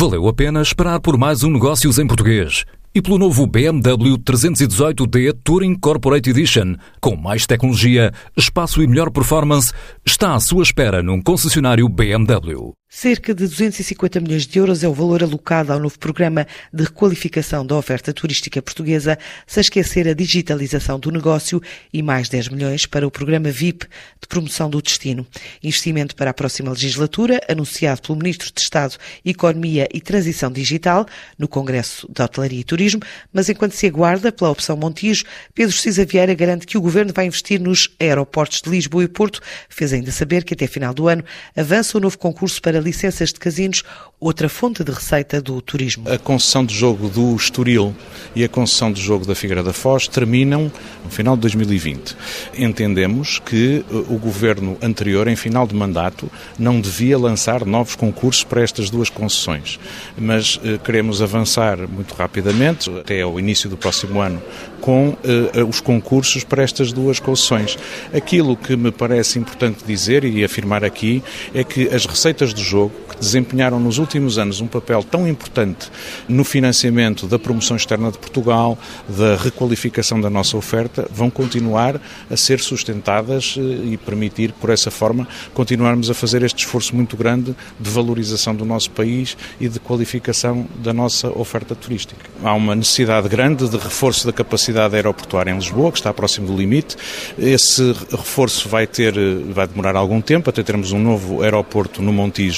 [0.00, 2.64] Valeu a pena esperar por mais um Negócios em Português
[2.94, 9.72] e pelo novo BMW 318D Touring Corporate Edition, com mais tecnologia, espaço e melhor performance,
[10.06, 12.72] está à sua espera num concessionário BMW.
[12.90, 17.64] Cerca de 250 milhões de euros é o valor alocado ao novo programa de requalificação
[17.64, 21.60] da oferta turística portuguesa, sem esquecer a digitalização do negócio
[21.92, 25.26] e mais 10 milhões para o programa VIP de promoção do destino.
[25.62, 31.06] Investimento para a próxima legislatura, anunciado pelo Ministro de Estado, Economia e Transição Digital,
[31.38, 35.24] no Congresso de Hotelaria e Turismo, mas enquanto se aguarda pela opção Montijo,
[35.54, 39.42] Pedro Cisa Vieira garante que o Governo vai investir nos aeroportos de Lisboa e Porto,
[39.68, 41.22] fez ainda saber que até final do ano
[41.54, 43.82] avança o novo concurso para licenças de casinos,
[44.20, 46.08] outra fonte de receita do turismo.
[46.10, 47.94] A concessão de jogo do Estoril
[48.34, 50.70] e a concessão de jogo da Figueira da Foz terminam
[51.04, 52.16] no final de 2020.
[52.58, 58.42] Entendemos que uh, o governo anterior, em final de mandato, não devia lançar novos concursos
[58.42, 59.78] para estas duas concessões,
[60.16, 64.42] mas uh, queremos avançar muito rapidamente, até ao início do próximo ano,
[64.80, 67.78] com uh, os concursos para estas duas concessões.
[68.12, 71.22] Aquilo que me parece importante dizer e afirmar aqui
[71.54, 75.90] é que as receitas do jogo, que desempenharam nos últimos anos um papel tão importante
[76.28, 82.36] no financiamento da promoção externa de Portugal, da requalificação da nossa oferta, vão continuar a
[82.36, 87.56] ser sustentadas eh, e permitir, por essa forma, continuarmos a fazer este esforço muito grande
[87.80, 92.20] de valorização do nosso país e de qualificação da nossa oferta turística.
[92.42, 96.56] Há uma necessidade grande de reforço da capacidade aeroportuária em Lisboa, que está próximo do
[96.56, 96.96] limite.
[97.38, 102.12] Esse reforço vai ter, eh, vai demorar algum tempo até termos um novo aeroporto no
[102.12, 102.57] Montijo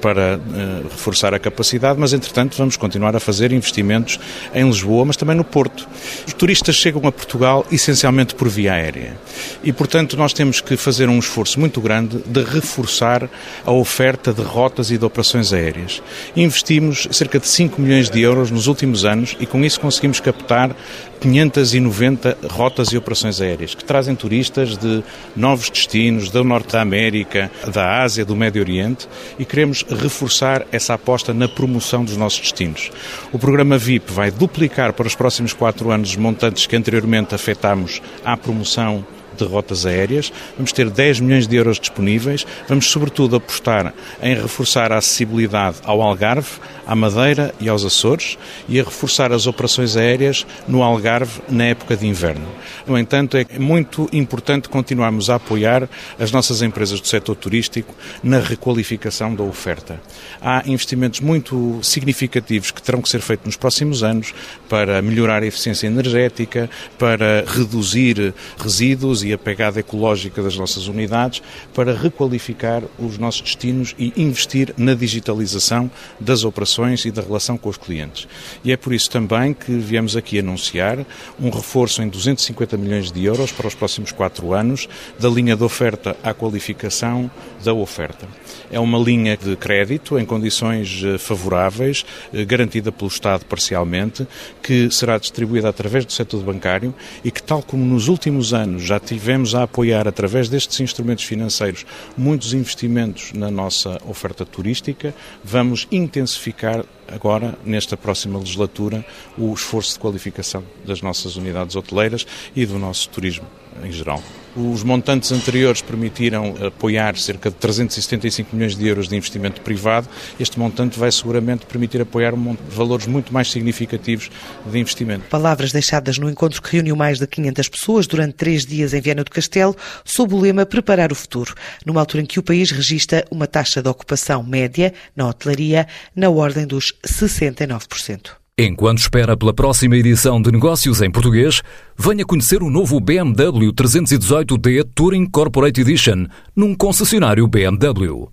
[0.00, 4.18] para uh, reforçar a capacidade, mas entretanto vamos continuar a fazer investimentos
[4.54, 5.88] em Lisboa, mas também no Porto.
[6.26, 9.16] Os turistas chegam a Portugal essencialmente por via aérea
[9.62, 13.28] e, portanto, nós temos que fazer um esforço muito grande de reforçar
[13.64, 16.02] a oferta de rotas e de operações aéreas.
[16.36, 20.74] Investimos cerca de 5 milhões de euros nos últimos anos e com isso conseguimos captar
[21.20, 25.04] 590 rotas e operações aéreas que trazem turistas de
[25.36, 29.06] novos destinos, do Norte da América, da Ásia, do Médio Oriente
[29.38, 32.90] e queremos reforçar essa aposta na promoção dos nossos destinos.
[33.32, 38.00] O programa VIP vai duplicar para os próximos quatro anos os montantes que anteriormente afetámos
[38.24, 39.04] à promoção
[39.44, 43.92] de rotas aéreas, vamos ter 10 milhões de euros disponíveis, vamos sobretudo apostar
[44.22, 46.50] em reforçar a acessibilidade ao Algarve,
[46.86, 48.36] à Madeira e aos Açores
[48.68, 52.46] e a reforçar as operações aéreas no Algarve na época de inverno.
[52.86, 58.38] No entanto, é muito importante continuarmos a apoiar as nossas empresas do setor turístico na
[58.38, 60.00] requalificação da oferta.
[60.40, 64.34] Há investimentos muito significativos que terão que ser feitos nos próximos anos
[64.68, 66.68] para melhorar a eficiência energética,
[66.98, 71.42] para reduzir resíduos e a pegada ecológica das nossas unidades,
[71.74, 77.68] para requalificar os nossos destinos e investir na digitalização das operações e da relação com
[77.68, 78.26] os clientes.
[78.64, 81.04] E é por isso também que viemos aqui anunciar
[81.40, 85.62] um reforço em 250 milhões de euros para os próximos quatro anos da linha de
[85.62, 87.30] oferta à qualificação
[87.64, 88.26] da oferta.
[88.70, 94.26] É uma linha de crédito em condições eh, favoráveis, eh, garantida pelo Estado parcialmente,
[94.62, 98.98] que será distribuída através do setor bancário e que, tal como nos últimos anos já
[99.10, 101.84] tivemos a apoiar através destes instrumentos financeiros
[102.16, 105.12] muitos investimentos na nossa oferta turística,
[105.42, 109.04] vamos intensificar agora, nesta próxima legislatura,
[109.36, 113.46] o esforço de qualificação das nossas unidades hoteleiras e do nosso turismo
[113.84, 114.22] em geral.
[114.56, 120.08] Os montantes anteriores permitiram apoiar cerca de 375 milhões de euros de investimento privado.
[120.40, 122.34] Este montante vai seguramente permitir apoiar
[122.68, 124.28] valores muito mais significativos
[124.66, 125.26] de investimento.
[125.30, 129.22] Palavras deixadas no encontro que reuniu mais de 500 pessoas durante três dias em Viana
[129.22, 131.54] do Castelo, sob o lema Preparar o Futuro,
[131.86, 136.28] numa altura em que o país registra uma taxa de ocupação média na hotelaria na
[136.28, 138.39] ordem dos 69%.
[138.62, 141.62] Enquanto espera pela próxima edição de Negócios em Português,
[141.96, 148.30] venha conhecer o novo BMW 318D Touring Corporate Edition num concessionário BMW.